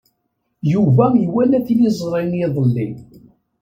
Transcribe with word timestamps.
Yuba 0.71 1.05
iwala 1.23 1.57
tiliẓri 1.65 2.23
iḍelli. 2.45 2.87